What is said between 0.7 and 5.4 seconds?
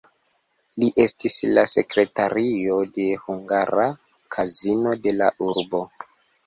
Li estis la sekretario de hungara kazino de la